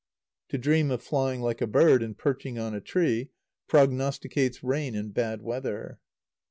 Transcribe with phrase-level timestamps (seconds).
[0.49, 3.29] To dream of flying like a bird, and perching on a tree,
[3.67, 5.99] prognosticates rain and bad weather.